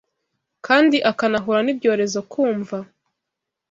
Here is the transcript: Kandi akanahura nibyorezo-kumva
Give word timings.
Kandi 0.65 0.97
akanahura 1.11 1.59
nibyorezo-kumva 1.63 2.77